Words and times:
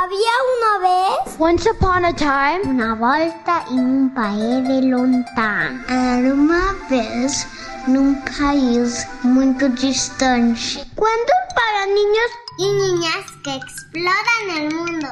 Había 0.00 0.30
una 0.54 0.88
vez, 0.88 1.34
Once 1.40 1.68
upon 1.68 2.04
a 2.04 2.14
time, 2.14 2.60
una 2.70 2.94
volta 2.94 3.64
en 3.68 3.80
un 3.80 4.14
país 4.14 4.68
de 4.68 4.82
lontano. 4.82 5.82
Era 5.88 6.34
uma 6.34 6.76
vez 6.88 7.48
num 7.88 8.14
país 8.38 9.08
muito 9.24 9.68
distante. 9.70 10.86
Cuentos 10.94 11.40
para 11.52 11.86
niños 11.86 12.30
y 12.58 12.70
niñas 12.74 13.26
que 13.42 13.56
exploran 13.56 14.56
el 14.56 14.72
mundo. 14.72 15.08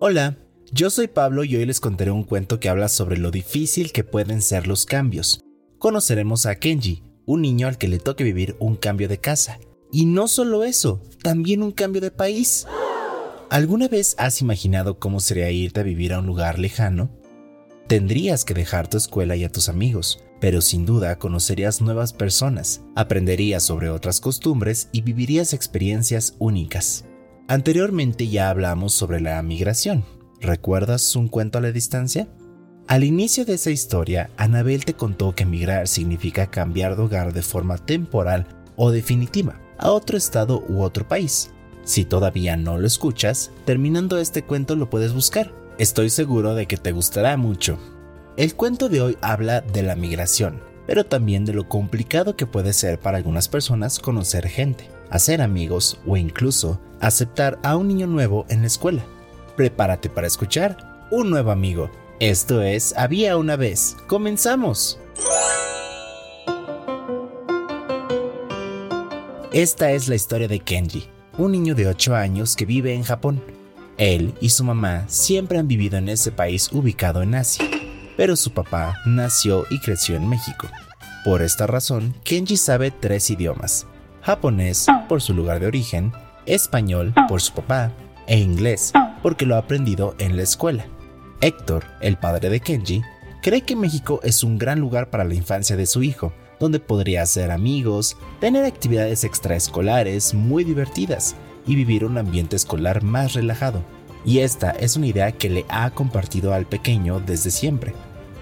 Hola, 0.00 0.38
yo 0.72 0.88
soy 0.88 1.08
Pablo 1.08 1.44
y 1.44 1.54
hoy 1.56 1.66
les 1.66 1.80
contaré 1.80 2.10
un 2.10 2.24
cuento 2.24 2.60
que 2.60 2.70
habla 2.70 2.88
sobre 2.88 3.18
lo 3.18 3.30
difícil 3.30 3.92
que 3.92 4.04
pueden 4.04 4.40
ser 4.40 4.66
los 4.66 4.86
cambios. 4.86 5.44
Conoceremos 5.78 6.46
a 6.46 6.54
Kenji, 6.54 7.02
un 7.26 7.42
niño 7.42 7.68
al 7.68 7.76
que 7.76 7.88
le 7.88 7.98
toque 7.98 8.24
vivir 8.24 8.56
un 8.58 8.74
cambio 8.76 9.06
de 9.06 9.18
casa. 9.18 9.58
Y 9.90 10.04
no 10.04 10.28
solo 10.28 10.64
eso, 10.64 11.02
también 11.22 11.62
un 11.62 11.72
cambio 11.72 12.00
de 12.00 12.10
país. 12.10 12.66
¿Alguna 13.50 13.88
vez 13.88 14.14
has 14.18 14.42
imaginado 14.42 14.98
cómo 14.98 15.20
sería 15.20 15.50
irte 15.50 15.80
a 15.80 15.84
vivir 15.84 16.12
a 16.12 16.18
un 16.18 16.26
lugar 16.26 16.58
lejano? 16.58 17.10
Tendrías 17.86 18.44
que 18.44 18.52
dejar 18.52 18.88
tu 18.88 18.98
escuela 18.98 19.34
y 19.36 19.44
a 19.44 19.50
tus 19.50 19.70
amigos, 19.70 20.22
pero 20.40 20.60
sin 20.60 20.84
duda 20.84 21.18
conocerías 21.18 21.80
nuevas 21.80 22.12
personas, 22.12 22.82
aprenderías 22.94 23.62
sobre 23.62 23.88
otras 23.88 24.20
costumbres 24.20 24.90
y 24.92 25.00
vivirías 25.00 25.54
experiencias 25.54 26.36
únicas. 26.38 27.06
Anteriormente 27.48 28.28
ya 28.28 28.50
hablamos 28.50 28.92
sobre 28.92 29.22
la 29.22 29.42
migración. 29.42 30.04
¿Recuerdas 30.42 31.16
un 31.16 31.28
cuento 31.28 31.56
a 31.56 31.62
la 31.62 31.72
distancia? 31.72 32.28
Al 32.88 33.04
inicio 33.04 33.46
de 33.46 33.54
esa 33.54 33.70
historia, 33.70 34.30
Anabel 34.36 34.84
te 34.84 34.92
contó 34.92 35.34
que 35.34 35.46
migrar 35.46 35.88
significa 35.88 36.50
cambiar 36.50 36.96
de 36.96 37.02
hogar 37.02 37.32
de 37.32 37.42
forma 37.42 37.78
temporal 37.78 38.46
o 38.76 38.90
definitiva 38.90 39.62
a 39.78 39.90
otro 39.90 40.16
estado 40.16 40.64
u 40.68 40.82
otro 40.82 41.06
país. 41.06 41.50
Si 41.84 42.04
todavía 42.04 42.56
no 42.56 42.78
lo 42.78 42.86
escuchas, 42.86 43.50
terminando 43.64 44.18
este 44.18 44.42
cuento 44.44 44.76
lo 44.76 44.90
puedes 44.90 45.14
buscar. 45.14 45.52
Estoy 45.78 46.10
seguro 46.10 46.54
de 46.54 46.66
que 46.66 46.76
te 46.76 46.92
gustará 46.92 47.36
mucho. 47.36 47.78
El 48.36 48.54
cuento 48.54 48.88
de 48.88 49.00
hoy 49.00 49.18
habla 49.20 49.62
de 49.62 49.82
la 49.82 49.96
migración, 49.96 50.60
pero 50.86 51.06
también 51.06 51.44
de 51.44 51.54
lo 51.54 51.68
complicado 51.68 52.36
que 52.36 52.46
puede 52.46 52.72
ser 52.72 53.00
para 53.00 53.16
algunas 53.16 53.48
personas 53.48 53.98
conocer 53.98 54.48
gente, 54.48 54.90
hacer 55.10 55.40
amigos 55.40 55.98
o 56.06 56.16
incluso 56.16 56.80
aceptar 57.00 57.58
a 57.62 57.76
un 57.76 57.88
niño 57.88 58.06
nuevo 58.06 58.44
en 58.48 58.60
la 58.60 58.66
escuela. 58.66 59.04
Prepárate 59.56 60.10
para 60.10 60.26
escuchar 60.26 61.06
un 61.10 61.30
nuevo 61.30 61.50
amigo. 61.50 61.90
Esto 62.20 62.62
es 62.62 62.94
Había 62.96 63.36
una 63.36 63.56
vez. 63.56 63.96
Comenzamos. 64.08 64.98
Esta 69.58 69.90
es 69.90 70.06
la 70.06 70.14
historia 70.14 70.46
de 70.46 70.60
Kenji, 70.60 71.08
un 71.36 71.50
niño 71.50 71.74
de 71.74 71.88
8 71.88 72.14
años 72.14 72.54
que 72.54 72.64
vive 72.64 72.94
en 72.94 73.02
Japón. 73.02 73.42
Él 73.96 74.32
y 74.40 74.50
su 74.50 74.62
mamá 74.62 75.04
siempre 75.08 75.58
han 75.58 75.66
vivido 75.66 75.98
en 75.98 76.08
ese 76.08 76.30
país 76.30 76.70
ubicado 76.70 77.22
en 77.22 77.34
Asia, 77.34 77.68
pero 78.16 78.36
su 78.36 78.52
papá 78.52 78.94
nació 79.04 79.66
y 79.68 79.80
creció 79.80 80.14
en 80.14 80.28
México. 80.28 80.68
Por 81.24 81.42
esta 81.42 81.66
razón, 81.66 82.14
Kenji 82.22 82.56
sabe 82.56 82.92
tres 82.92 83.30
idiomas. 83.30 83.88
Japonés 84.22 84.86
por 85.08 85.20
su 85.20 85.34
lugar 85.34 85.58
de 85.58 85.66
origen, 85.66 86.12
español 86.46 87.12
por 87.26 87.40
su 87.40 87.52
papá 87.52 87.90
e 88.28 88.38
inglés 88.38 88.92
porque 89.24 89.44
lo 89.44 89.56
ha 89.56 89.58
aprendido 89.58 90.14
en 90.20 90.36
la 90.36 90.44
escuela. 90.44 90.86
Héctor, 91.40 91.84
el 92.00 92.16
padre 92.16 92.48
de 92.48 92.60
Kenji, 92.60 93.02
cree 93.42 93.62
que 93.62 93.74
México 93.74 94.20
es 94.22 94.44
un 94.44 94.56
gran 94.56 94.78
lugar 94.78 95.10
para 95.10 95.24
la 95.24 95.34
infancia 95.34 95.76
de 95.76 95.86
su 95.86 96.04
hijo, 96.04 96.32
donde 96.58 96.80
podría 96.80 97.22
hacer 97.22 97.50
amigos, 97.50 98.16
tener 98.40 98.64
actividades 98.64 99.24
extraescolares 99.24 100.34
muy 100.34 100.64
divertidas 100.64 101.36
y 101.66 101.74
vivir 101.74 102.04
un 102.04 102.18
ambiente 102.18 102.56
escolar 102.56 103.02
más 103.02 103.34
relajado. 103.34 103.82
Y 104.24 104.40
esta 104.40 104.70
es 104.70 104.96
una 104.96 105.06
idea 105.06 105.32
que 105.32 105.48
le 105.48 105.64
ha 105.68 105.90
compartido 105.90 106.52
al 106.52 106.66
pequeño 106.66 107.20
desde 107.20 107.50
siempre, 107.50 107.92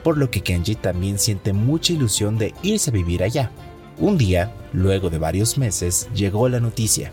por 0.03 0.19
lo 0.19 0.31
que 0.31 0.41
Kenji 0.41 0.77
también 0.77 1.19
siente 1.19 1.53
mucha 1.53 1.93
ilusión 1.93 2.39
de 2.39 2.55
irse 2.63 2.91
a 2.91 2.93
vivir 2.93 3.23
allá. 3.23 3.51
Un 3.99 4.19
día, 4.19 4.53
luego 4.73 5.11
de 5.11 5.19
varios 5.19 5.59
meses, 5.59 6.09
llegó 6.15 6.49
la 6.49 6.61
noticia. 6.61 7.13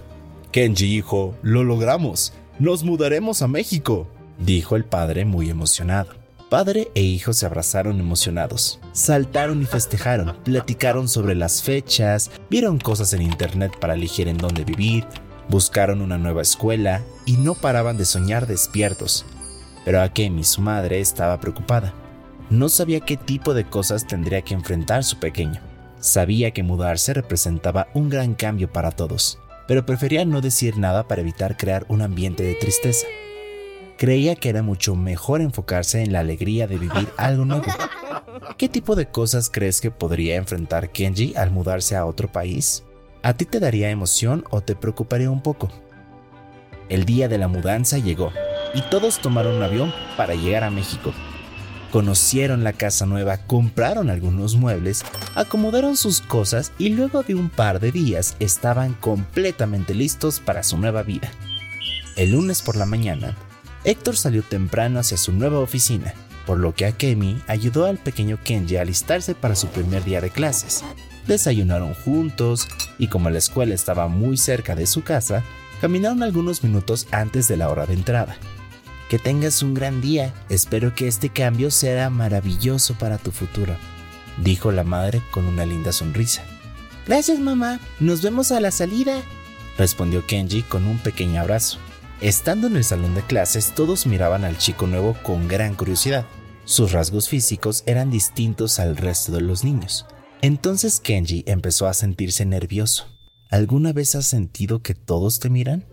Kenji, 0.52 0.86
hijo, 0.86 1.36
lo 1.42 1.64
logramos. 1.64 2.34
Nos 2.60 2.84
mudaremos 2.84 3.42
a 3.42 3.48
México, 3.48 4.08
dijo 4.38 4.76
el 4.76 4.86
padre 4.86 5.26
muy 5.26 5.50
emocionado. 5.50 6.23
Padre 6.54 6.92
e 6.94 7.02
hijo 7.02 7.34
se 7.34 7.48
abrazaron 7.48 8.00
emocionados, 8.00 8.80
saltaron 8.92 9.64
y 9.64 9.66
festejaron, 9.66 10.38
platicaron 10.44 11.10
sobre 11.10 11.34
las 11.34 11.64
fechas, 11.64 12.30
vieron 12.48 12.78
cosas 12.78 13.12
en 13.14 13.24
internet 13.24 13.76
para 13.80 13.96
elegir 13.96 14.28
en 14.28 14.38
dónde 14.38 14.64
vivir, 14.64 15.04
buscaron 15.50 16.00
una 16.00 16.20
nueva 16.20 16.44
escuela 16.44 17.02
y 17.26 17.38
no 17.38 17.56
paraban 17.56 17.98
de 17.98 18.06
soñar 18.06 18.46
despiertos. 18.46 19.26
Pero 19.84 20.00
Akemi, 20.00 20.44
su 20.44 20.62
madre, 20.62 21.00
estaba 21.00 21.40
preocupada. 21.40 21.92
No 22.52 22.70
sabía 22.70 23.00
qué 23.00 23.18
tipo 23.18 23.56
de 23.56 23.66
cosas 23.66 24.06
tendría 24.06 24.44
que 24.44 24.54
enfrentar 24.54 25.04
su 25.04 25.18
pequeño. 25.18 25.60
Sabía 26.00 26.52
que 26.52 26.62
mudarse 26.62 27.16
representaba 27.16 27.88
un 27.96 28.10
gran 28.10 28.36
cambio 28.36 28.72
para 28.72 28.92
todos, 28.92 29.40
pero 29.68 29.88
prefería 29.88 30.24
no 30.24 30.40
decir 30.40 30.78
nada 30.78 31.08
para 31.08 31.22
evitar 31.22 31.58
crear 31.58 31.84
un 31.88 32.04
ambiente 32.04 32.44
de 32.44 32.54
tristeza 32.54 33.08
creía 34.04 34.36
que 34.36 34.50
era 34.50 34.62
mucho 34.62 34.98
mejor 34.98 35.40
enfocarse 35.40 36.04
en 36.04 36.12
la 36.12 36.20
alegría 36.20 36.68
de 36.68 36.78
vivir 36.78 37.08
algo 37.16 37.46
nuevo. 37.46 37.68
¿Qué 38.58 38.68
tipo 38.68 38.98
de 38.98 39.06
cosas 39.06 39.50
crees 39.50 39.80
que 39.80 39.92
podría 39.92 40.36
enfrentar 40.36 40.92
Kenji 40.92 41.34
al 41.38 41.52
mudarse 41.52 41.96
a 41.96 42.06
otro 42.06 42.30
país? 42.30 42.84
¿A 43.22 43.36
ti 43.36 43.46
te 43.46 43.62
daría 43.62 43.92
emoción 43.92 44.44
o 44.50 44.60
te 44.60 44.76
preocuparía 44.76 45.32
un 45.32 45.42
poco? 45.42 45.70
El 46.90 47.06
día 47.06 47.30
de 47.30 47.38
la 47.38 47.48
mudanza 47.48 47.98
llegó 47.98 48.34
y 48.74 48.82
todos 48.90 49.20
tomaron 49.20 49.56
un 49.56 49.64
avión 49.64 49.94
para 50.18 50.36
llegar 50.36 50.66
a 50.66 50.70
México. 50.70 51.14
Conocieron 51.90 52.66
la 52.66 52.74
casa 52.74 53.06
nueva, 53.06 53.38
compraron 53.38 54.10
algunos 54.10 54.58
muebles, 54.58 55.06
acomodaron 55.34 55.96
sus 55.96 56.20
cosas 56.20 56.74
y 56.78 56.90
luego 56.90 57.24
de 57.24 57.36
un 57.36 57.50
par 57.50 57.80
de 57.80 57.94
días 57.94 58.36
estaban 58.42 58.96
completamente 58.96 59.94
listos 59.94 60.42
para 60.42 60.62
su 60.62 60.78
nueva 60.78 61.04
vida. 61.04 61.32
El 62.18 62.34
lunes 62.34 62.62
por 62.62 62.76
la 62.76 62.86
mañana, 62.86 63.38
Héctor 63.86 64.16
salió 64.16 64.44
temprano 64.44 65.00
hacia 65.00 65.18
su 65.18 65.34
nueva 65.34 65.60
oficina, 65.60 66.14
por 66.46 66.58
lo 66.58 66.74
que 66.74 66.86
Akemi 66.86 67.42
ayudó 67.48 67.86
al 67.86 67.98
pequeño 67.98 68.40
Kenji 68.44 68.78
a 68.78 68.82
alistarse 68.82 69.36
para 69.36 69.56
su 69.56 69.68
primer 69.68 70.04
día 70.04 70.22
de 70.22 70.30
clases. 70.30 70.84
Desayunaron 71.28 71.94
juntos 71.94 72.68
y 72.98 73.08
como 73.08 73.30
la 73.30 73.38
escuela 73.38 73.74
estaba 73.74 74.08
muy 74.08 74.38
cerca 74.38 74.76
de 74.76 74.88
su 74.88 75.04
casa, 75.04 75.44
caminaron 75.82 76.24
algunos 76.24 76.64
minutos 76.64 77.08
antes 77.12 77.48
de 77.48 77.58
la 77.58 77.70
hora 77.70 77.86
de 77.86 77.94
entrada. 77.94 78.38
Que 79.10 79.20
tengas 79.20 79.62
un 79.62 79.74
gran 79.74 80.02
día, 80.02 80.34
espero 80.50 80.96
que 80.96 81.08
este 81.08 81.30
cambio 81.30 81.70
sea 81.70 82.10
maravilloso 82.10 82.96
para 82.96 83.18
tu 83.18 83.32
futuro, 83.32 83.76
dijo 84.38 84.72
la 84.72 84.84
madre 84.84 85.22
con 85.32 85.46
una 85.46 85.66
linda 85.66 85.92
sonrisa. 85.92 86.44
Gracias 87.06 87.40
mamá, 87.40 87.82
nos 88.00 88.22
vemos 88.22 88.54
a 88.54 88.62
la 88.62 88.72
salida, 88.72 89.22
respondió 89.78 90.26
Kenji 90.26 90.64
con 90.64 90.88
un 90.88 91.00
pequeño 91.00 91.42
abrazo. 91.42 91.80
Estando 92.24 92.68
en 92.68 92.78
el 92.78 92.86
salón 92.86 93.16
de 93.16 93.22
clases, 93.22 93.74
todos 93.76 94.08
miraban 94.08 94.46
al 94.46 94.58
chico 94.58 94.88
nuevo 94.88 95.14
con 95.24 95.50
gran 95.50 95.76
curiosidad. 95.76 96.26
Sus 96.64 96.94
rasgos 96.94 97.28
físicos 97.28 97.84
eran 97.86 98.12
distintos 98.12 98.80
al 98.80 98.96
resto 98.96 99.34
de 99.34 99.42
los 99.42 99.66
niños. 99.66 100.06
Entonces 100.42 101.02
Kenji 101.02 101.44
empezó 101.48 101.86
a 101.86 101.94
sentirse 101.94 102.46
nervioso. 102.46 103.08
¿Alguna 103.52 103.92
vez 103.92 104.16
has 104.16 104.26
sentido 104.26 104.82
que 104.82 104.96
todos 104.96 105.42
te 105.42 105.50
miran? 105.50 105.86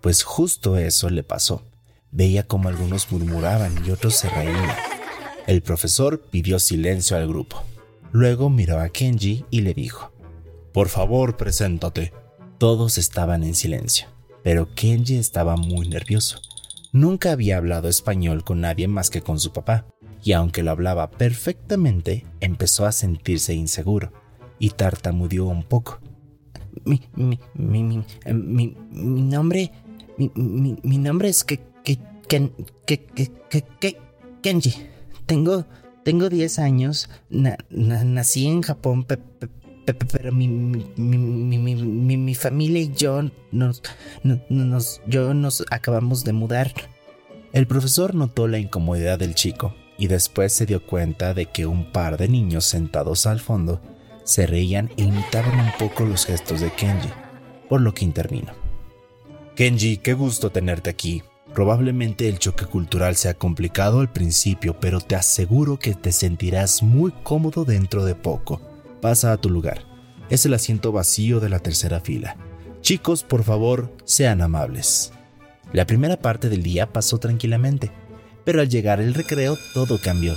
Pues 0.00 0.22
justo 0.22 0.76
eso 0.76 1.10
le 1.10 1.24
pasó. 1.24 1.64
Veía 2.12 2.46
como 2.46 2.68
algunos 2.68 3.10
murmuraban 3.10 3.84
y 3.84 3.90
otros 3.90 4.14
se 4.14 4.28
reían. 4.28 4.70
El 5.48 5.62
profesor 5.62 6.20
pidió 6.30 6.60
silencio 6.60 7.16
al 7.16 7.26
grupo. 7.26 7.60
Luego 8.12 8.50
miró 8.50 8.78
a 8.78 8.88
Kenji 8.88 9.44
y 9.50 9.62
le 9.62 9.74
dijo, 9.74 10.12
Por 10.72 10.88
favor, 10.88 11.36
preséntate. 11.36 12.12
Todos 12.58 12.98
estaban 12.98 13.42
en 13.42 13.56
silencio, 13.56 14.06
pero 14.44 14.68
Kenji 14.74 15.16
estaba 15.16 15.56
muy 15.56 15.88
nervioso. 15.88 16.38
Nunca 16.92 17.32
había 17.32 17.56
hablado 17.56 17.88
español 17.88 18.44
con 18.44 18.60
nadie 18.60 18.86
más 18.86 19.10
que 19.10 19.22
con 19.22 19.40
su 19.40 19.52
papá, 19.52 19.86
y 20.22 20.32
aunque 20.32 20.62
lo 20.62 20.70
hablaba 20.70 21.10
perfectamente, 21.10 22.24
empezó 22.40 22.86
a 22.86 22.92
sentirse 22.92 23.54
inseguro 23.54 24.12
y 24.58 24.70
tartamudeó 24.70 25.46
un 25.46 25.64
poco. 25.64 25.98
Mi, 26.84 27.00
mi, 27.14 27.40
mi, 27.54 28.04
mi, 28.32 29.22
nombre. 29.22 29.72
Mi, 30.18 30.98
nombre 30.98 31.30
es 31.30 31.42
que, 31.42 31.60
que, 31.82 31.98
que, 32.28 33.96
Kenji. 34.42 34.74
Tengo, 35.24 35.64
tengo 36.04 36.28
10 36.28 36.58
años. 36.58 37.08
Na, 37.30 37.56
na, 37.70 38.04
nací 38.04 38.46
en 38.46 38.60
Japón, 38.60 39.06
pero 39.92 40.32
mi, 40.32 40.48
mi, 40.48 40.86
mi, 40.96 42.16
mi, 42.16 42.34
familia 42.34 42.80
y 42.80 42.92
yo 42.92 43.22
nos, 43.52 43.82
nos, 44.22 45.02
yo 45.06 45.34
nos 45.34 45.64
acabamos 45.70 46.24
de 46.24 46.32
mudar. 46.32 46.72
El 47.52 47.66
profesor 47.66 48.14
notó 48.14 48.48
la 48.48 48.58
incomodidad 48.58 49.18
del 49.18 49.34
chico 49.34 49.74
y 49.98 50.06
después 50.06 50.52
se 50.52 50.66
dio 50.66 50.84
cuenta 50.84 51.34
de 51.34 51.46
que 51.46 51.66
un 51.66 51.92
par 51.92 52.16
de 52.16 52.28
niños 52.28 52.64
sentados 52.64 53.26
al 53.26 53.40
fondo 53.40 53.80
se 54.24 54.46
reían 54.46 54.90
e 54.96 55.02
imitaban 55.02 55.60
un 55.60 55.70
poco 55.78 56.04
los 56.04 56.24
gestos 56.24 56.60
de 56.60 56.72
Kenji, 56.72 57.10
por 57.68 57.80
lo 57.80 57.92
que 57.92 58.04
intervino. 58.04 58.52
Kenji, 59.54 59.98
qué 59.98 60.14
gusto 60.14 60.50
tenerte 60.50 60.90
aquí. 60.90 61.22
Probablemente 61.52 62.28
el 62.28 62.40
choque 62.40 62.64
cultural 62.64 63.14
sea 63.14 63.34
complicado 63.34 64.00
al 64.00 64.10
principio, 64.10 64.80
pero 64.80 65.00
te 65.00 65.14
aseguro 65.14 65.78
que 65.78 65.94
te 65.94 66.10
sentirás 66.10 66.82
muy 66.82 67.12
cómodo 67.22 67.64
dentro 67.64 68.04
de 68.04 68.16
poco. 68.16 68.60
Pasa 69.04 69.32
a 69.32 69.36
tu 69.36 69.50
lugar. 69.50 69.82
Es 70.30 70.46
el 70.46 70.54
asiento 70.54 70.90
vacío 70.90 71.38
de 71.38 71.50
la 71.50 71.58
tercera 71.58 72.00
fila. 72.00 72.38
Chicos, 72.80 73.22
por 73.22 73.44
favor, 73.44 73.94
sean 74.04 74.40
amables. 74.40 75.12
La 75.74 75.84
primera 75.84 76.16
parte 76.16 76.48
del 76.48 76.62
día 76.62 76.90
pasó 76.90 77.18
tranquilamente, 77.18 77.92
pero 78.46 78.62
al 78.62 78.70
llegar 78.70 79.02
el 79.02 79.12
recreo 79.12 79.58
todo 79.74 80.00
cambió. 80.02 80.34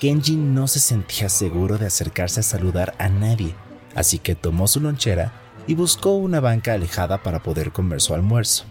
Kenji 0.00 0.36
no 0.36 0.68
se 0.68 0.80
sentía 0.80 1.30
seguro 1.30 1.78
de 1.78 1.86
acercarse 1.86 2.40
a 2.40 2.42
saludar 2.42 2.94
a 2.98 3.08
nadie, 3.08 3.54
así 3.94 4.18
que 4.18 4.34
tomó 4.34 4.66
su 4.66 4.80
lonchera 4.80 5.32
y 5.66 5.74
buscó 5.74 6.10
una 6.10 6.40
banca 6.40 6.74
alejada 6.74 7.22
para 7.22 7.42
poder 7.42 7.72
comer 7.72 8.02
su 8.02 8.12
almuerzo. 8.12 8.64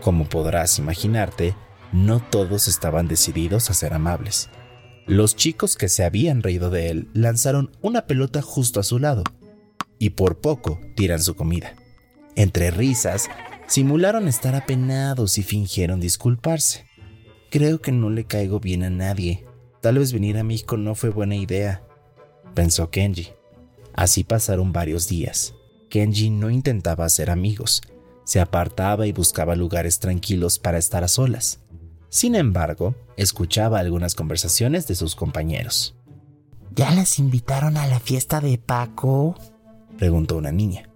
Como 0.00 0.28
podrás 0.28 0.80
imaginarte, 0.80 1.54
no 1.92 2.18
todos 2.18 2.66
estaban 2.66 3.06
decididos 3.06 3.70
a 3.70 3.74
ser 3.74 3.94
amables. 3.94 4.50
Los 5.06 5.34
chicos 5.34 5.76
que 5.76 5.88
se 5.88 6.04
habían 6.04 6.42
reído 6.42 6.70
de 6.70 6.90
él 6.90 7.08
lanzaron 7.12 7.70
una 7.80 8.06
pelota 8.06 8.40
justo 8.40 8.78
a 8.78 8.84
su 8.84 8.98
lado 8.98 9.24
y 9.98 10.10
por 10.10 10.40
poco 10.40 10.80
tiran 10.94 11.20
su 11.20 11.34
comida. 11.34 11.74
Entre 12.36 12.70
risas, 12.70 13.28
simularon 13.66 14.28
estar 14.28 14.54
apenados 14.54 15.38
y 15.38 15.42
fingieron 15.42 16.00
disculparse. 16.00 16.86
Creo 17.50 17.80
que 17.80 17.92
no 17.92 18.10
le 18.10 18.24
caigo 18.24 18.60
bien 18.60 18.84
a 18.84 18.90
nadie. 18.90 19.44
Tal 19.80 19.98
vez 19.98 20.12
venir 20.12 20.38
a 20.38 20.44
México 20.44 20.76
no 20.76 20.94
fue 20.94 21.10
buena 21.10 21.36
idea, 21.36 21.82
pensó 22.54 22.90
Kenji. 22.90 23.30
Así 23.94 24.24
pasaron 24.24 24.72
varios 24.72 25.08
días. 25.08 25.54
Kenji 25.90 26.30
no 26.30 26.48
intentaba 26.48 27.04
hacer 27.04 27.28
amigos, 27.28 27.82
se 28.24 28.40
apartaba 28.40 29.06
y 29.06 29.12
buscaba 29.12 29.56
lugares 29.56 29.98
tranquilos 29.98 30.58
para 30.58 30.78
estar 30.78 31.04
a 31.04 31.08
solas. 31.08 31.60
Sin 32.12 32.34
embargo, 32.34 32.94
escuchaba 33.16 33.78
algunas 33.78 34.14
conversaciones 34.14 34.86
de 34.86 34.94
sus 34.94 35.16
compañeros. 35.16 35.94
¿Ya 36.74 36.90
las 36.90 37.18
invitaron 37.18 37.78
a 37.78 37.86
la 37.86 38.00
fiesta 38.00 38.38
de 38.42 38.58
Paco? 38.58 39.34
preguntó 39.96 40.36
una 40.36 40.52
niña. 40.52 40.90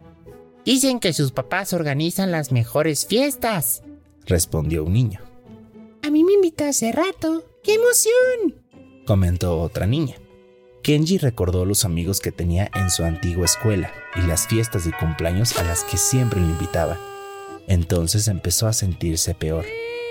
Dicen 0.67 1.01
que 1.01 1.15
sus 1.15 1.33
papás 1.33 1.73
organizan 1.73 2.33
las 2.33 2.53
mejores 2.53 3.07
fiestas, 3.07 3.83
respondió 4.27 4.85
un 4.85 4.93
niño. 4.93 5.21
A 6.03 6.11
mí 6.11 6.23
me 6.23 6.35
invitó 6.35 6.65
hace 6.65 6.93
rato. 6.93 7.45
¡Qué 7.65 7.77
emoción! 7.77 8.63
comentó 9.07 9.59
otra 9.59 9.87
niña. 9.87 10.17
Kenji 10.83 11.17
recordó 11.17 11.65
los 11.65 11.87
amigos 11.87 12.21
que 12.21 12.31
tenía 12.31 12.71
en 12.75 12.91
su 12.91 13.05
antigua 13.05 13.47
escuela 13.47 13.91
y 14.17 14.21
las 14.27 14.47
fiestas 14.47 14.85
de 14.85 14.93
cumpleaños 14.93 15.57
a 15.57 15.65
las 15.65 15.83
que 15.83 15.97
siempre 15.97 16.43
le 16.43 16.49
invitaba. 16.49 16.99
Entonces 17.69 18.29
empezó 18.29 18.67
a 18.67 18.75
sentirse 18.75 19.35
peor. 19.35 19.65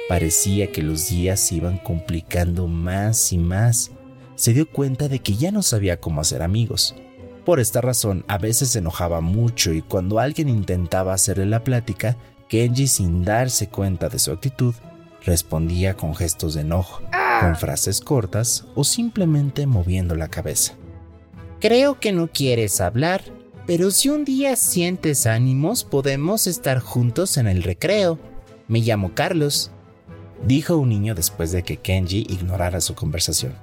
Parecía 0.07 0.71
que 0.71 0.83
los 0.83 1.09
días 1.09 1.39
se 1.39 1.55
iban 1.55 1.79
complicando 1.79 2.67
más 2.67 3.33
y 3.33 3.39
más. 3.39 3.91
Se 4.35 4.53
dio 4.53 4.69
cuenta 4.69 5.07
de 5.07 5.19
que 5.19 5.35
ya 5.35 5.51
no 5.51 5.63
sabía 5.63 5.99
cómo 5.99 6.21
hacer 6.21 6.43
amigos. 6.43 6.95
Por 7.43 7.59
esta 7.59 7.81
razón, 7.81 8.23
a 8.27 8.37
veces 8.37 8.69
se 8.69 8.79
enojaba 8.79 9.21
mucho 9.21 9.73
y 9.73 9.81
cuando 9.81 10.19
alguien 10.19 10.47
intentaba 10.47 11.13
hacerle 11.13 11.47
la 11.47 11.63
plática, 11.63 12.17
Kenji, 12.49 12.87
sin 12.87 13.23
darse 13.23 13.67
cuenta 13.67 14.09
de 14.09 14.19
su 14.19 14.31
actitud, 14.31 14.75
respondía 15.23 15.95
con 15.95 16.13
gestos 16.13 16.53
de 16.53 16.61
enojo, 16.61 17.01
con 17.39 17.55
frases 17.55 17.99
cortas 17.99 18.65
o 18.75 18.83
simplemente 18.83 19.65
moviendo 19.65 20.13
la 20.13 20.27
cabeza. 20.27 20.73
Creo 21.59 21.99
que 21.99 22.11
no 22.11 22.27
quieres 22.27 22.79
hablar, 22.79 23.23
pero 23.65 23.89
si 23.89 24.09
un 24.09 24.23
día 24.23 24.55
sientes 24.55 25.25
ánimos 25.25 25.83
podemos 25.83 26.45
estar 26.45 26.79
juntos 26.79 27.37
en 27.37 27.47
el 27.47 27.63
recreo. 27.63 28.19
Me 28.67 28.79
llamo 28.79 29.13
Carlos 29.15 29.71
dijo 30.45 30.77
un 30.77 30.89
niño 30.89 31.15
después 31.15 31.51
de 31.51 31.63
que 31.63 31.77
Kenji 31.77 32.25
ignorara 32.29 32.81
su 32.81 32.95
conversación. 32.95 33.53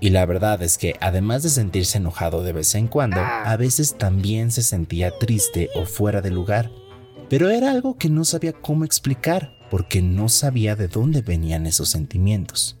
Y 0.00 0.10
la 0.10 0.26
verdad 0.26 0.62
es 0.62 0.76
que 0.76 0.96
además 1.00 1.42
de 1.42 1.48
sentirse 1.48 1.98
enojado 1.98 2.42
de 2.42 2.52
vez 2.52 2.74
en 2.74 2.88
cuando, 2.88 3.20
a 3.20 3.56
veces 3.56 3.96
también 3.96 4.50
se 4.50 4.62
sentía 4.62 5.18
triste 5.18 5.70
o 5.74 5.86
fuera 5.86 6.20
de 6.20 6.30
lugar, 6.30 6.70
pero 7.30 7.48
era 7.48 7.70
algo 7.70 7.96
que 7.96 8.10
no 8.10 8.24
sabía 8.24 8.52
cómo 8.52 8.84
explicar 8.84 9.56
porque 9.70 10.02
no 10.02 10.28
sabía 10.28 10.76
de 10.76 10.88
dónde 10.88 11.22
venían 11.22 11.66
esos 11.66 11.88
sentimientos. 11.88 12.78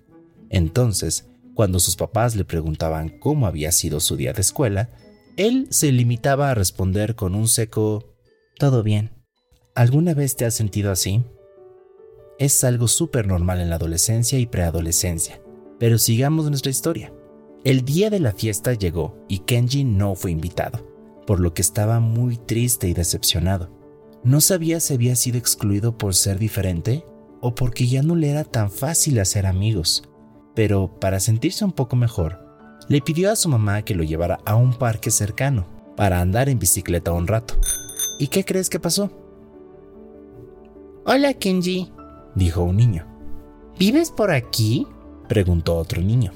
Entonces, 0.50 1.26
cuando 1.54 1.80
sus 1.80 1.96
papás 1.96 2.36
le 2.36 2.44
preguntaban 2.44 3.08
cómo 3.08 3.46
había 3.46 3.72
sido 3.72 4.00
su 4.00 4.16
día 4.16 4.32
de 4.32 4.42
escuela, 4.42 4.90
él 5.36 5.66
se 5.70 5.90
limitaba 5.92 6.50
a 6.50 6.54
responder 6.54 7.14
con 7.14 7.34
un 7.34 7.48
seco 7.48 8.14
Todo 8.58 8.82
bien. 8.82 9.10
¿Alguna 9.74 10.14
vez 10.14 10.36
te 10.36 10.44
has 10.44 10.54
sentido 10.54 10.92
así? 10.92 11.24
Es 12.38 12.64
algo 12.64 12.88
súper 12.88 13.26
normal 13.26 13.60
en 13.60 13.70
la 13.70 13.76
adolescencia 13.76 14.38
y 14.38 14.46
preadolescencia. 14.46 15.40
Pero 15.78 15.98
sigamos 15.98 16.48
nuestra 16.48 16.70
historia. 16.70 17.12
El 17.64 17.84
día 17.84 18.10
de 18.10 18.20
la 18.20 18.32
fiesta 18.32 18.74
llegó 18.74 19.16
y 19.28 19.40
Kenji 19.40 19.84
no 19.84 20.14
fue 20.14 20.30
invitado, 20.30 20.86
por 21.26 21.40
lo 21.40 21.54
que 21.54 21.62
estaba 21.62 22.00
muy 22.00 22.36
triste 22.36 22.88
y 22.88 22.94
decepcionado. 22.94 23.70
No 24.22 24.40
sabía 24.40 24.80
si 24.80 24.94
había 24.94 25.16
sido 25.16 25.38
excluido 25.38 25.96
por 25.96 26.14
ser 26.14 26.38
diferente 26.38 27.04
o 27.40 27.54
porque 27.54 27.86
ya 27.86 28.02
no 28.02 28.16
le 28.16 28.30
era 28.30 28.44
tan 28.44 28.70
fácil 28.70 29.18
hacer 29.18 29.46
amigos. 29.46 30.02
Pero 30.54 30.98
para 31.00 31.20
sentirse 31.20 31.64
un 31.64 31.72
poco 31.72 31.96
mejor, 31.96 32.40
le 32.88 33.00
pidió 33.00 33.30
a 33.30 33.36
su 33.36 33.48
mamá 33.48 33.82
que 33.82 33.94
lo 33.94 34.02
llevara 34.02 34.40
a 34.44 34.56
un 34.56 34.74
parque 34.74 35.10
cercano 35.10 35.66
para 35.96 36.20
andar 36.20 36.48
en 36.48 36.58
bicicleta 36.58 37.12
un 37.12 37.26
rato. 37.26 37.54
¿Y 38.18 38.28
qué 38.28 38.44
crees 38.44 38.68
que 38.68 38.80
pasó? 38.80 39.10
Hola 41.06 41.34
Kenji, 41.34 41.92
dijo 42.34 42.62
un 42.62 42.76
niño. 42.76 43.06
¿Vives 43.78 44.10
por 44.10 44.30
aquí? 44.30 44.86
preguntó 45.28 45.76
otro 45.76 46.00
niño. 46.00 46.32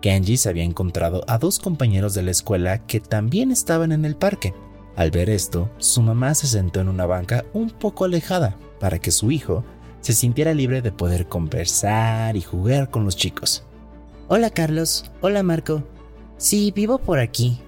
Kenji 0.00 0.36
se 0.36 0.48
había 0.48 0.64
encontrado 0.64 1.24
a 1.26 1.38
dos 1.38 1.58
compañeros 1.58 2.14
de 2.14 2.22
la 2.22 2.30
escuela 2.30 2.86
que 2.86 3.00
también 3.00 3.50
estaban 3.50 3.92
en 3.92 4.04
el 4.04 4.16
parque. 4.16 4.54
Al 4.96 5.10
ver 5.10 5.30
esto, 5.30 5.70
su 5.78 6.02
mamá 6.02 6.34
se 6.34 6.46
sentó 6.46 6.80
en 6.80 6.88
una 6.88 7.06
banca 7.06 7.44
un 7.52 7.70
poco 7.70 8.04
alejada 8.04 8.56
para 8.78 8.98
que 8.98 9.10
su 9.10 9.30
hijo 9.30 9.64
se 10.00 10.12
sintiera 10.14 10.54
libre 10.54 10.80
de 10.82 10.92
poder 10.92 11.28
conversar 11.28 12.36
y 12.36 12.40
jugar 12.40 12.90
con 12.90 13.04
los 13.04 13.16
chicos. 13.16 13.64
Hola 14.28 14.50
Carlos, 14.50 15.10
hola 15.20 15.42
Marco. 15.42 15.82
Sí, 16.38 16.72
vivo 16.74 16.98
por 16.98 17.18
aquí. 17.18 17.60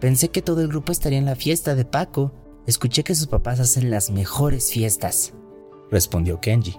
Pensé 0.00 0.28
que 0.28 0.42
todo 0.42 0.60
el 0.60 0.68
grupo 0.68 0.92
estaría 0.92 1.18
en 1.18 1.24
la 1.24 1.36
fiesta 1.36 1.74
de 1.74 1.84
Paco. 1.84 2.32
Escuché 2.66 3.04
que 3.04 3.14
sus 3.14 3.26
papás 3.26 3.60
hacen 3.60 3.90
las 3.90 4.10
mejores 4.10 4.70
fiestas, 4.70 5.32
respondió 5.90 6.40
Kenji. 6.40 6.78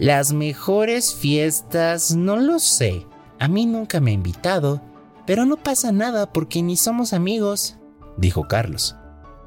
Las 0.00 0.32
mejores 0.32 1.14
fiestas, 1.14 2.16
no 2.16 2.36
lo 2.36 2.58
sé. 2.58 3.06
A 3.38 3.48
mí 3.48 3.66
nunca 3.66 4.00
me 4.00 4.12
ha 4.12 4.14
invitado, 4.14 4.80
pero 5.26 5.44
no 5.44 5.58
pasa 5.58 5.92
nada 5.92 6.32
porque 6.32 6.62
ni 6.62 6.78
somos 6.78 7.12
amigos, 7.12 7.76
dijo 8.16 8.48
Carlos. 8.48 8.96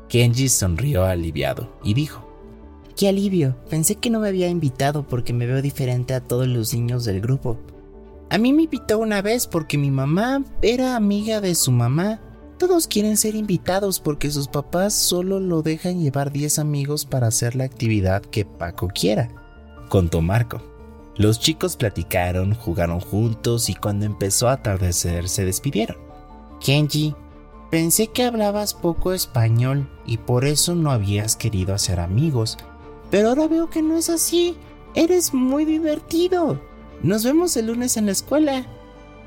Kenji 0.09 0.49
sonrió 0.49 1.05
aliviado 1.05 1.75
y 1.83 1.95
dijo, 1.95 2.29
Qué 2.95 3.07
alivio, 3.07 3.55
pensé 3.67 3.95
que 3.95 4.11
no 4.11 4.19
me 4.19 4.27
había 4.27 4.47
invitado 4.47 5.07
porque 5.07 5.33
me 5.33 5.47
veo 5.47 5.59
diferente 5.63 6.13
a 6.13 6.21
todos 6.21 6.47
los 6.47 6.71
niños 6.71 7.03
del 7.03 7.19
grupo. 7.19 7.57
A 8.29 8.37
mí 8.37 8.53
me 8.53 8.65
invitó 8.65 8.99
una 8.99 9.23
vez 9.23 9.47
porque 9.47 9.79
mi 9.79 9.89
mamá 9.89 10.43
era 10.61 10.95
amiga 10.95 11.41
de 11.41 11.55
su 11.55 11.71
mamá. 11.71 12.21
Todos 12.59 12.87
quieren 12.87 13.17
ser 13.17 13.33
invitados 13.33 13.99
porque 13.99 14.29
sus 14.29 14.47
papás 14.49 14.93
solo 14.93 15.39
lo 15.39 15.63
dejan 15.63 15.99
llevar 15.99 16.31
10 16.31 16.59
amigos 16.59 17.07
para 17.07 17.25
hacer 17.25 17.55
la 17.55 17.63
actividad 17.63 18.21
que 18.21 18.45
Paco 18.45 18.89
quiera 18.89 19.42
contó 19.93 20.23
Marco. 20.23 20.59
Los 21.17 21.39
chicos 21.39 21.77
platicaron, 21.77 22.55
jugaron 22.55 22.99
juntos 22.99 23.69
y 23.69 23.75
cuando 23.75 24.07
empezó 24.07 24.49
a 24.49 24.53
atardecer 24.53 25.29
se 25.29 25.45
despidieron. 25.45 25.97
Kenji, 26.59 27.13
Pensé 27.69 28.07
que 28.07 28.23
hablabas 28.23 28.73
poco 28.73 29.13
español 29.13 29.87
y 30.07 30.17
por 30.17 30.45
eso 30.45 30.73
no 30.73 30.89
habías 30.89 31.35
querido 31.35 31.75
hacer 31.75 31.99
amigos. 31.99 32.57
Pero 33.11 33.29
ahora 33.29 33.47
veo 33.47 33.69
que 33.69 33.83
no 33.83 33.95
es 33.95 34.09
así. 34.09 34.57
Eres 34.95 35.31
muy 35.31 35.63
divertido. 35.63 36.59
Nos 37.03 37.23
vemos 37.23 37.55
el 37.55 37.67
lunes 37.67 37.95
en 37.95 38.07
la 38.07 38.13
escuela, 38.13 38.65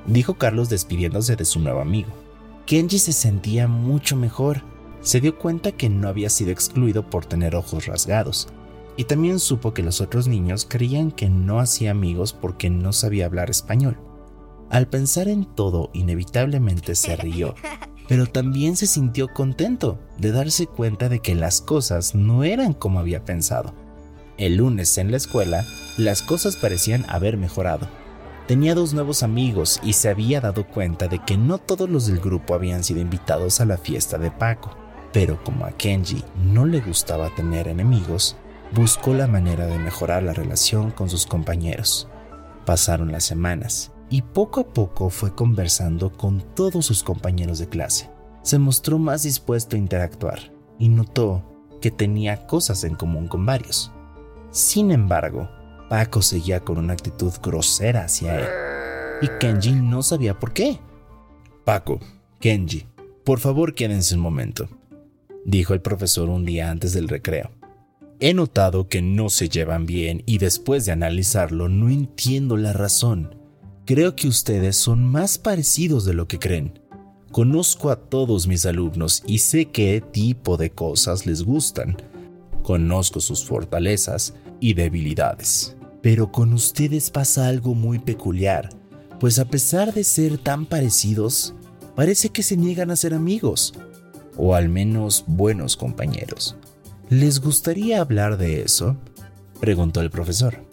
dijo 0.05 0.35
Carlos 0.35 0.69
despidiéndose 0.69 1.37
de 1.37 1.45
su 1.45 1.61
nuevo 1.61 1.81
amigo. 1.81 2.11
Kenji 2.67 2.99
se 2.99 3.13
sentía 3.13 3.69
mucho 3.69 4.17
mejor. 4.17 4.63
Se 5.01 5.21
dio 5.21 5.39
cuenta 5.39 5.71
que 5.71 5.89
no 5.89 6.09
había 6.09 6.29
sido 6.29 6.51
excluido 6.51 7.09
por 7.09 7.25
tener 7.25 7.55
ojos 7.55 7.87
rasgados. 7.87 8.49
Y 8.97 9.05
también 9.05 9.39
supo 9.39 9.75
que 9.75 9.83
los 9.83 10.01
otros 10.01 10.27
niños 10.29 10.67
creían 10.69 11.11
que 11.11 11.29
no 11.29 11.61
hacía 11.61 11.91
amigos 11.91 12.33
porque 12.33 12.71
no 12.71 12.93
sabía 12.93 13.27
hablar 13.27 13.51
español. 13.51 13.99
Al 14.71 14.89
pensar 14.89 15.29
en 15.29 15.45
todo, 15.45 15.91
inevitablemente 15.93 16.95
se 16.95 17.15
rió 17.17 17.55
pero 18.09 18.27
también 18.27 18.77
se 18.77 18.87
sintió 18.87 19.29
contento 19.29 19.99
de 20.19 20.33
darse 20.33 20.67
cuenta 20.67 21.09
de 21.09 21.21
que 21.21 21.35
las 21.35 21.61
cosas 21.61 22.15
no 22.15 22.45
eran 22.45 22.73
como 22.73 23.01
había 23.01 23.25
pensado. 23.25 23.75
El 24.39 24.57
lunes 24.57 24.97
en 24.99 25.11
la 25.11 25.17
escuela, 25.17 25.65
las 25.97 26.23
cosas 26.23 26.57
parecían 26.57 27.05
haber 27.09 27.37
mejorado. 27.37 27.89
Tenía 28.47 28.75
dos 28.75 28.95
nuevos 28.95 29.23
amigos 29.23 29.81
y 29.83 29.95
se 29.95 30.09
había 30.09 30.41
dado 30.41 30.67
cuenta 30.69 31.09
de 31.09 31.19
que 31.19 31.37
no 31.37 31.59
todos 31.59 31.91
los 31.91 32.07
del 32.07 32.21
grupo 32.21 32.55
habían 32.55 32.85
sido 32.85 33.01
invitados 33.01 33.61
a 33.61 33.65
la 33.65 33.77
fiesta 33.77 34.19
de 34.19 34.31
Paco. 34.31 34.77
Pero 35.13 35.43
como 35.43 35.65
a 35.65 35.73
Kenji 35.73 36.23
no 36.53 36.65
le 36.65 36.81
gustaba 36.81 37.35
tener 37.35 37.67
enemigos, 37.67 38.37
buscó 38.73 39.15
la 39.15 39.27
manera 39.27 39.67
de 39.67 39.79
mejorar 39.79 40.23
la 40.23 40.33
relación 40.33 40.91
con 40.91 41.09
sus 41.09 41.27
compañeros. 41.27 42.09
Pasaron 42.65 43.13
las 43.13 43.25
semanas 43.25 43.93
y 44.11 44.23
poco 44.23 44.61
a 44.61 44.69
poco 44.69 45.11
fue 45.11 45.35
conversando 45.35 46.13
con 46.13 46.43
todos 46.55 46.87
sus 46.87 47.03
compañeros 47.03 47.59
de 47.59 47.69
clase. 47.69 48.11
Se 48.43 48.59
mostró 48.59 48.99
más 48.99 49.23
dispuesto 49.23 49.77
a 49.77 49.79
interactuar 49.79 50.53
y 50.79 50.89
notó 50.89 51.45
que 51.81 51.91
tenía 51.91 52.47
cosas 52.47 52.85
en 52.85 52.95
común 52.95 53.29
con 53.29 53.47
varios. 53.47 53.93
Sin 54.51 54.91
embargo, 54.91 55.49
Paco 55.89 56.23
seguía 56.23 56.61
con 56.61 56.79
una 56.79 56.93
actitud 56.93 57.33
grosera 57.43 58.05
hacia 58.05 58.39
él 58.41 58.47
y 59.23 59.29
Kenji 59.39 59.73
no 59.73 60.03
sabía 60.03 60.39
por 60.39 60.53
qué. 60.53 60.79
Paco, 61.65 62.01
Kenji, 62.41 62.87
por 63.25 63.41
favor 63.41 63.75
quédense 63.75 64.15
un 64.15 64.21
momento, 64.21 64.69
dijo 65.45 65.75
el 65.75 65.81
profesor 65.81 66.29
un 66.29 66.45
día 66.45 66.71
antes 66.71 66.93
del 66.93 67.09
recreo. 67.09 67.51
He 68.19 68.33
notado 68.33 68.89
que 68.89 69.03
no 69.03 69.29
se 69.29 69.51
llevan 69.51 69.85
bien 69.85 70.23
y 70.25 70.39
después 70.39 70.87
de 70.87 70.93
analizarlo 70.93 71.69
no 71.69 71.91
entiendo 71.91 72.57
la 72.57 72.73
razón. 72.73 73.35
Creo 73.85 74.17
que 74.17 74.27
ustedes 74.27 74.77
son 74.77 75.05
más 75.05 75.37
parecidos 75.37 76.07
de 76.07 76.15
lo 76.15 76.27
que 76.27 76.39
creen. 76.39 76.81
Conozco 77.31 77.91
a 77.91 77.97
todos 77.97 78.47
mis 78.47 78.65
alumnos 78.65 79.23
y 79.27 79.39
sé 79.39 79.67
qué 79.67 80.01
tipo 80.01 80.57
de 80.57 80.71
cosas 80.71 81.27
les 81.27 81.43
gustan. 81.43 81.99
Conozco 82.63 83.21
sus 83.21 83.45
fortalezas 83.45 84.33
y 84.61 84.73
debilidades. 84.73 85.77
Pero 86.01 86.33
con 86.33 86.55
ustedes 86.55 87.11
pasa 87.11 87.49
algo 87.49 87.75
muy 87.75 87.99
peculiar, 87.99 88.71
pues 89.21 89.39
a 89.39 89.45
pesar 89.45 89.93
de 89.93 90.05
ser 90.05 90.39
tan 90.39 90.65
parecidos, 90.65 91.55
parece 91.95 92.31
que 92.31 92.43
se 92.43 92.57
niegan 92.57 92.91
a 92.91 92.97
ser 92.97 93.13
amigos, 93.13 93.75
o 94.39 94.55
al 94.55 94.71
menos 94.71 95.25
buenos 95.27 95.77
compañeros. 95.77 96.57
¿Les 97.09 97.41
gustaría 97.41 98.01
hablar 98.01 98.37
de 98.37 98.63
eso? 98.63 98.97
preguntó 99.61 100.01
el 100.01 100.11
profesor. 100.11 100.67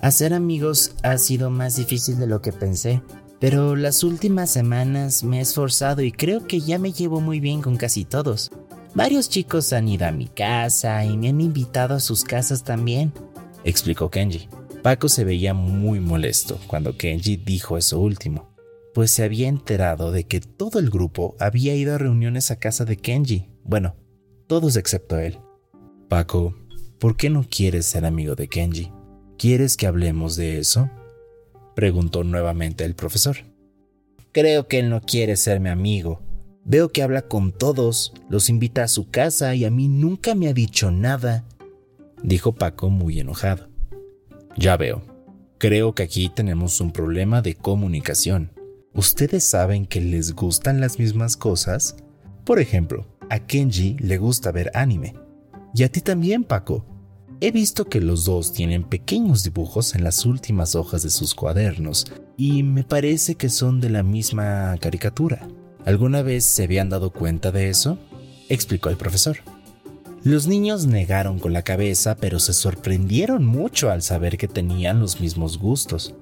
Hacer 0.00 0.32
amigos 0.32 0.92
ha 1.02 1.18
sido 1.18 1.50
más 1.50 1.76
difícil 1.76 2.18
de 2.18 2.26
lo 2.26 2.40
que 2.40 2.52
pensé, 2.52 3.02
pero 3.40 3.76
las 3.76 4.02
últimas 4.02 4.50
semanas 4.50 5.22
me 5.22 5.38
he 5.38 5.42
esforzado 5.42 6.00
y 6.00 6.12
creo 6.12 6.46
que 6.46 6.60
ya 6.60 6.78
me 6.78 6.92
llevo 6.92 7.20
muy 7.20 7.40
bien 7.40 7.60
con 7.60 7.76
casi 7.76 8.06
todos. 8.06 8.50
Varios 8.94 9.28
chicos 9.28 9.74
han 9.74 9.88
ido 9.88 10.06
a 10.06 10.12
mi 10.12 10.28
casa 10.28 11.04
y 11.04 11.18
me 11.18 11.28
han 11.28 11.42
invitado 11.42 11.94
a 11.94 12.00
sus 12.00 12.24
casas 12.24 12.64
también, 12.64 13.12
explicó 13.62 14.10
Kenji. 14.10 14.48
Paco 14.82 15.10
se 15.10 15.24
veía 15.24 15.52
muy 15.52 16.00
molesto 16.00 16.58
cuando 16.66 16.96
Kenji 16.96 17.36
dijo 17.36 17.76
eso 17.76 18.00
último, 18.00 18.54
pues 18.94 19.10
se 19.10 19.24
había 19.24 19.48
enterado 19.48 20.10
de 20.10 20.24
que 20.24 20.40
todo 20.40 20.78
el 20.78 20.88
grupo 20.88 21.36
había 21.38 21.74
ido 21.74 21.94
a 21.94 21.98
reuniones 21.98 22.50
a 22.50 22.56
casa 22.56 22.86
de 22.86 22.96
Kenji. 22.96 23.50
Bueno, 23.62 23.96
todos 24.46 24.76
excepto 24.76 25.18
él. 25.18 25.38
Paco, 26.08 26.54
¿por 27.00 27.16
qué 27.16 27.30
no 27.30 27.44
quieres 27.48 27.86
ser 27.86 28.04
amigo 28.04 28.36
de 28.36 28.46
Kenji? 28.46 28.92
¿Quieres 29.38 29.76
que 29.76 29.86
hablemos 29.86 30.36
de 30.36 30.58
eso? 30.58 30.88
preguntó 31.74 32.22
nuevamente 32.22 32.84
el 32.84 32.94
profesor. 32.94 33.38
Creo 34.30 34.68
que 34.68 34.78
él 34.78 34.88
no 34.88 35.00
quiere 35.00 35.36
ser 35.36 35.58
mi 35.58 35.68
amigo. 35.68 36.22
Veo 36.64 36.90
que 36.90 37.02
habla 37.02 37.22
con 37.22 37.52
todos, 37.52 38.12
los 38.30 38.48
invita 38.48 38.84
a 38.84 38.88
su 38.88 39.10
casa 39.10 39.54
y 39.54 39.64
a 39.64 39.70
mí 39.70 39.88
nunca 39.88 40.34
me 40.34 40.48
ha 40.48 40.52
dicho 40.52 40.90
nada, 40.90 41.44
dijo 42.22 42.54
Paco 42.54 42.88
muy 42.88 43.18
enojado. 43.18 43.68
Ya 44.56 44.76
veo. 44.76 45.02
Creo 45.58 45.94
que 45.94 46.04
aquí 46.04 46.28
tenemos 46.28 46.80
un 46.80 46.92
problema 46.92 47.42
de 47.42 47.54
comunicación. 47.54 48.52
¿Ustedes 48.94 49.44
saben 49.44 49.86
que 49.86 50.00
les 50.00 50.34
gustan 50.34 50.80
las 50.80 50.98
mismas 50.98 51.36
cosas? 51.36 51.96
Por 52.44 52.60
ejemplo, 52.60 53.06
a 53.28 53.40
Kenji 53.40 53.96
le 53.98 54.18
gusta 54.18 54.52
ver 54.52 54.70
anime. 54.74 55.25
Y 55.76 55.82
a 55.82 55.92
ti 55.92 56.00
también, 56.00 56.42
Paco. 56.42 56.86
He 57.42 57.50
visto 57.50 57.84
que 57.84 58.00
los 58.00 58.24
dos 58.24 58.54
tienen 58.54 58.82
pequeños 58.82 59.44
dibujos 59.44 59.94
en 59.94 60.04
las 60.04 60.24
últimas 60.24 60.74
hojas 60.74 61.02
de 61.02 61.10
sus 61.10 61.34
cuadernos 61.34 62.06
y 62.38 62.62
me 62.62 62.82
parece 62.82 63.34
que 63.34 63.50
son 63.50 63.78
de 63.82 63.90
la 63.90 64.02
misma 64.02 64.74
caricatura. 64.80 65.46
¿Alguna 65.84 66.22
vez 66.22 66.46
se 66.46 66.64
habían 66.64 66.88
dado 66.88 67.10
cuenta 67.10 67.52
de 67.52 67.68
eso? 67.68 67.98
explicó 68.48 68.88
el 68.88 68.96
profesor. 68.96 69.36
Los 70.24 70.46
niños 70.46 70.86
negaron 70.86 71.38
con 71.38 71.52
la 71.52 71.60
cabeza, 71.60 72.16
pero 72.16 72.40
se 72.40 72.54
sorprendieron 72.54 73.44
mucho 73.44 73.90
al 73.90 74.00
saber 74.00 74.38
que 74.38 74.48
tenían 74.48 74.98
los 74.98 75.20
mismos 75.20 75.58
gustos. 75.58 76.14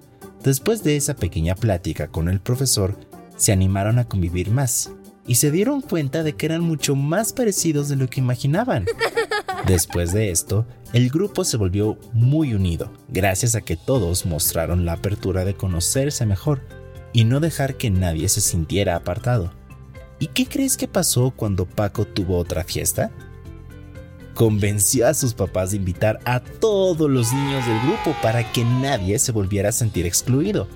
Después 0.43 0.83
de 0.83 0.97
esa 0.97 1.15
pequeña 1.15 1.55
plática 1.55 2.09
con 2.09 2.29
el 2.29 2.41
profesor, 2.41 2.99
se 3.37 3.53
animaron 3.53 4.01
a 4.01 4.09
convivir 4.09 4.51
más 4.51 4.91
y 5.29 5.37
se 5.37 5.53
dieron 5.53 5.81
cuenta 5.81 6.25
de 6.25 6.35
que 6.35 6.47
eran 6.47 6.63
mucho 6.63 6.97
más 6.97 7.33
parecidos 7.33 7.89
de 7.89 7.95
lo 7.97 8.11
que 8.11 8.21
imaginaban. 8.21 8.87
Después 9.67 10.13
de 10.13 10.31
esto, 10.31 10.67
el 10.93 11.09
grupo 11.09 11.45
se 11.45 11.57
volvió 11.57 11.99
muy 12.13 12.55
unido, 12.55 12.93
gracias 13.09 13.55
a 13.55 13.63
que 13.63 13.77
todos 13.77 14.27
mostraron 14.27 14.85
la 14.85 14.93
apertura 14.93 15.45
de 15.45 15.55
conocerse 15.55 16.27
mejor 16.27 16.63
y 17.13 17.25
no 17.25 17.41
dejar 17.41 17.77
que 17.77 17.91
nadie 17.91 18.29
se 18.29 18.41
sintiera 18.41 18.95
apartado. 18.95 19.53
¿Y 20.19 20.29
qué 20.29 20.47
crees 20.47 20.77
que 20.77 20.89
pasó 20.89 21.33
cuando 21.35 21.67
Paco 21.67 22.07
tuvo 22.07 22.37
otra 22.39 22.65
fiesta? 22.65 23.11
Convenció 24.35 25.07
a 25.07 25.15
sus 25.15 25.33
papás 25.33 25.71
de 25.71 25.79
invitar 25.79 26.19
a 26.25 26.41
todos 26.41 27.09
los 27.09 27.33
niños 27.33 27.67
del 27.67 27.81
grupo 27.81 28.15
para 28.21 28.53
que 28.53 28.65
nadie 28.65 29.19
se 29.19 29.33
volviera 29.33 29.71
a 29.71 29.73
sentir 29.73 30.07
excluido. 30.07 30.69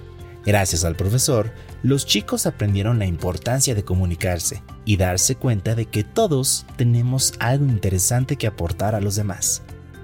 Gracias 0.44 0.84
al 0.84 0.96
profesor, 0.96 1.52
los 1.82 2.06
chicos 2.06 2.46
aprendieron 2.46 2.98
la 2.98 3.06
importancia 3.06 3.74
de 3.74 3.84
comunicarse 3.84 4.62
y 4.84 4.96
darse 4.96 5.36
cuenta 5.36 5.74
de 5.74 5.86
que 5.86 6.04
todos 6.04 6.64
tenemos 6.76 7.34
algo 7.38 7.66
interesante 7.66 8.36
que 8.36 8.46
aportar 8.46 8.94
a 8.94 9.00
los 9.00 9.16
demás. 9.16 9.62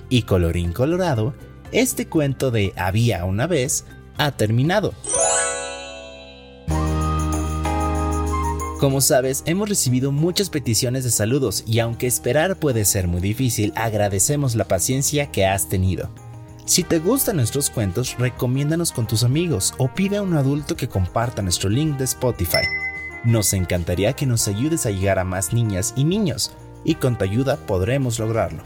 Y 0.09 0.23
colorín 0.23 0.73
colorado, 0.73 1.35
este 1.73 2.07
cuento 2.07 2.51
de 2.51 2.73
había 2.77 3.25
una 3.25 3.47
vez 3.47 3.85
ha 4.19 4.33
terminado. 4.33 4.93
Como 8.81 9.01
sabes, 9.01 9.45
hemos 9.47 9.69
recibido 9.69 10.13
muchas 10.13 10.51
peticiones 10.51 11.05
de 11.05 11.11
saludos 11.11 11.65
y 11.67 11.79
aunque 11.79 12.07
esperar 12.07 12.57
puede 12.57 12.85
ser 12.85 13.09
muy 13.09 13.23
difícil, 13.23 13.73
agradecemos 13.77 14.57
la 14.57 14.67
paciencia 14.67 15.31
que 15.31 15.47
has 15.47 15.71
tenido. 15.71 16.11
Si 16.67 16.83
te 16.83 16.99
gustan 16.99 17.37
nuestros 17.37 17.69
cuentos, 17.69 18.17
recomiéndanos 18.19 18.91
con 18.91 19.07
tus 19.07 19.23
amigos 19.23 19.75
o 19.77 19.89
pide 19.89 20.17
a 20.17 20.23
un 20.23 20.35
adulto 20.35 20.77
que 20.77 20.89
comparta 20.89 21.43
nuestro 21.43 21.69
link 21.69 21.99
de 21.99 22.05
Spotify. 22.05 22.67
Nos 23.23 23.53
encantaría 23.53 24.15
que 24.15 24.25
nos 24.25 24.49
ayudes 24.49 24.87
a 24.87 24.91
llegar 24.91 25.19
a 25.19 25.25
más 25.25 25.53
niñas 25.53 25.93
y 25.95 26.05
niños, 26.05 26.53
y 26.83 26.95
con 26.95 27.19
tu 27.19 27.25
ayuda 27.25 27.59
podremos 27.59 28.19
lograrlo. 28.19 28.63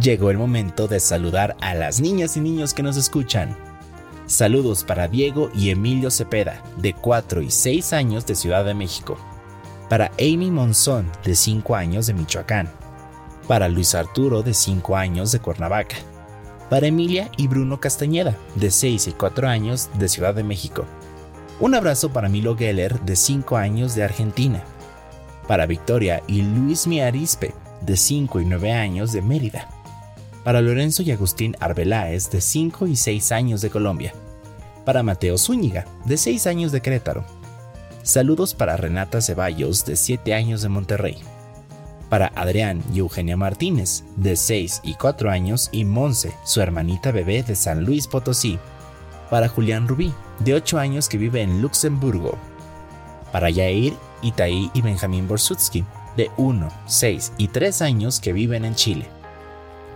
Llegó 0.00 0.32
el 0.32 0.38
momento 0.38 0.88
de 0.88 0.98
saludar 0.98 1.56
a 1.60 1.74
las 1.74 2.00
niñas 2.00 2.36
y 2.36 2.40
niños 2.40 2.74
que 2.74 2.82
nos 2.82 2.96
escuchan. 2.96 3.56
Saludos 4.26 4.82
para 4.82 5.06
Diego 5.06 5.48
y 5.54 5.70
Emilio 5.70 6.10
Cepeda, 6.10 6.64
de 6.76 6.92
4 6.92 7.40
y 7.42 7.52
6 7.52 7.92
años 7.92 8.26
de 8.26 8.34
Ciudad 8.34 8.64
de 8.64 8.74
México. 8.74 9.16
Para 9.88 10.10
Amy 10.18 10.50
Monzón, 10.50 11.08
de 11.24 11.36
5 11.36 11.76
años 11.76 12.08
de 12.08 12.14
Michoacán. 12.14 12.68
Para 13.46 13.68
Luis 13.68 13.94
Arturo, 13.94 14.42
de 14.42 14.54
5 14.54 14.96
años 14.96 15.30
de 15.30 15.38
Cuernavaca 15.38 15.96
para 16.70 16.86
Emilia 16.86 17.30
y 17.36 17.48
Bruno 17.48 17.80
Castañeda, 17.80 18.36
de 18.54 18.70
6 18.70 19.08
y 19.08 19.12
4 19.12 19.48
años, 19.48 19.88
de 19.98 20.08
Ciudad 20.08 20.34
de 20.34 20.42
México. 20.42 20.84
Un 21.60 21.74
abrazo 21.74 22.12
para 22.12 22.28
Milo 22.28 22.56
Geller, 22.56 23.00
de 23.00 23.16
5 23.16 23.56
años, 23.56 23.94
de 23.94 24.04
Argentina. 24.04 24.62
Para 25.46 25.66
Victoria 25.66 26.22
y 26.26 26.42
Luis 26.42 26.86
Miarispe, 26.86 27.54
de 27.80 27.96
5 27.96 28.40
y 28.40 28.44
9 28.44 28.72
años, 28.72 29.12
de 29.12 29.22
Mérida. 29.22 29.68
Para 30.44 30.60
Lorenzo 30.60 31.02
y 31.02 31.10
Agustín 31.10 31.56
Arbeláez, 31.58 32.30
de 32.30 32.40
5 32.40 32.86
y 32.86 32.96
6 32.96 33.32
años, 33.32 33.60
de 33.60 33.70
Colombia. 33.70 34.12
Para 34.84 35.02
Mateo 35.02 35.38
Zúñiga, 35.38 35.86
de 36.04 36.16
6 36.16 36.46
años, 36.46 36.72
de 36.72 36.80
Querétaro. 36.80 37.24
Saludos 38.02 38.54
para 38.54 38.76
Renata 38.76 39.20
Ceballos, 39.20 39.84
de 39.84 39.96
7 39.96 40.34
años 40.34 40.62
de 40.62 40.68
Monterrey. 40.68 41.18
Para 42.08 42.32
Adrián 42.34 42.82
y 42.92 43.00
Eugenia 43.00 43.36
Martínez, 43.36 44.04
de 44.16 44.36
6 44.36 44.80
y 44.82 44.94
4 44.94 45.30
años, 45.30 45.68
y 45.72 45.84
Monse, 45.84 46.34
su 46.44 46.60
hermanita 46.60 47.12
bebé 47.12 47.42
de 47.42 47.54
San 47.54 47.84
Luis 47.84 48.06
Potosí. 48.06 48.58
Para 49.28 49.48
Julián 49.48 49.86
Rubí, 49.86 50.12
de 50.38 50.54
8 50.54 50.78
años 50.78 51.08
que 51.08 51.18
vive 51.18 51.42
en 51.42 51.60
Luxemburgo. 51.60 52.38
Para 53.30 53.50
Yair, 53.50 53.94
Itaí 54.22 54.70
y 54.72 54.80
Benjamín 54.80 55.28
Borsutsky, 55.28 55.84
de 56.16 56.30
1, 56.38 56.68
6 56.86 57.32
y 57.36 57.48
3 57.48 57.82
años 57.82 58.20
que 58.20 58.32
viven 58.32 58.64
en 58.64 58.74
Chile. 58.74 59.06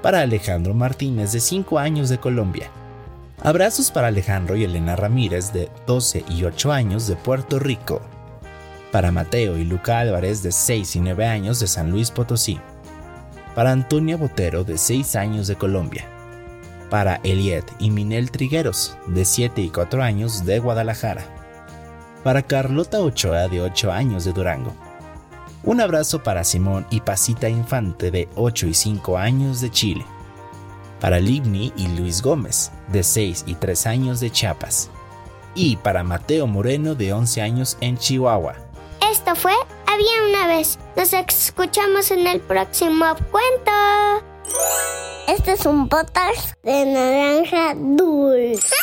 Para 0.03 0.21
Alejandro 0.21 0.75
Martínez, 0.75 1.33
de 1.33 1.41
5 1.41 1.79
años 1.79 2.11
de 2.11 2.19
Colombia. 2.19 2.71
Abrazos 3.41 3.91
para 3.91 4.09
Alejandro 4.09 4.55
y 4.57 4.65
Elena 4.65 4.97
Ramírez, 4.97 5.53
de 5.53 5.71
12 5.87 6.25
y 6.29 6.45
8 6.45 6.73
años 6.73 7.07
de 7.07 7.17
Puerto 7.17 7.59
Rico. 7.59 8.03
Para 8.93 9.11
Mateo 9.11 9.59
y 9.59 9.65
Luca 9.65 9.99
Álvarez, 9.99 10.43
de 10.45 10.53
6 10.53 10.97
y 10.97 11.01
9 11.01 11.27
años 11.27 11.59
de 11.59 11.67
San 11.67 11.91
Luis 11.91 12.13
Potosí. 12.13 12.61
Para 13.57 13.73
Antonia 13.73 14.17
Botero, 14.17 14.63
de 14.63 14.79
6 14.79 15.17
años 15.17 15.49
de 15.49 15.57
Colombia. 15.57 16.07
Para 16.91 17.17
Eliet 17.25 17.65
y 17.81 17.91
Minel 17.91 18.31
Trigueros, 18.31 18.97
de 19.07 19.25
7 19.25 19.63
y 19.63 19.71
4 19.71 20.03
años 20.03 20.45
de 20.45 20.61
Guadalajara. 20.61 21.25
Para 22.23 22.43
Carlota 22.43 23.01
Ochoa, 23.01 23.49
de 23.49 23.61
8 23.63 23.91
años 23.91 24.25
de 24.25 24.33
Durango. 24.33 24.75
Un 25.65 25.81
abrazo 25.81 26.23
para 26.23 26.45
Simón 26.45 26.87
y 26.91 27.01
Pasita 27.01 27.49
Infante, 27.49 28.13
de 28.13 28.29
8 28.37 28.69
y 28.69 28.75
5 28.75 29.19
años 29.19 29.61
de 29.61 29.71
Chile 29.71 30.05
para 31.03 31.19
Livni 31.19 31.73
y 31.77 31.89
Luis 31.89 32.23
Gómez, 32.23 32.71
de 32.93 33.03
6 33.03 33.43
y 33.49 33.57
3 33.57 33.87
años 33.89 34.21
de 34.21 34.31
Chiapas, 34.31 34.89
y 35.53 35.75
para 35.75 36.05
Mateo 36.05 36.47
Moreno, 36.47 36.95
de 36.95 37.13
11 37.13 37.43
años 37.43 37.77
en 37.81 37.99
Chihuahua. 37.99 38.55
Esto 39.13 39.37
fue 39.37 39.53
Había 39.87 40.23
una 40.27 40.47
vez. 40.47 40.79
Nos 40.97 41.13
escuchamos 41.13 42.11
en 42.11 42.27
el 42.27 42.41
próximo 42.41 43.05
cuento. 43.31 44.25
Este 45.29 45.53
es 45.53 45.67
un 45.67 45.87
podcast 45.87 46.55
de 46.63 46.87
naranja 46.87 47.75
dulce. 47.77 48.75